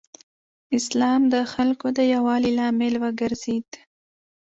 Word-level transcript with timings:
اسلام 0.77 1.21
د 1.33 1.35
خلکو 1.53 1.87
د 1.97 1.99
یووالي 2.13 2.51
لامل 2.59 2.93
وګرځېد. 3.03 3.69